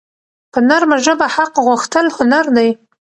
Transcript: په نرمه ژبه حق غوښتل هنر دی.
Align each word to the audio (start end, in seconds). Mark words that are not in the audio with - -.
په 0.51 0.59
نرمه 0.69 0.97
ژبه 1.05 1.27
حق 1.35 1.53
غوښتل 1.67 2.05
هنر 2.17 2.45
دی. 2.57 2.69